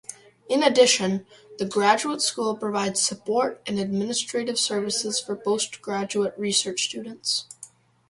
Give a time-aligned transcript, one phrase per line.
[0.49, 1.27] In addition,
[1.59, 7.45] the Graduate School provides support and administrative services for postgraduate research students.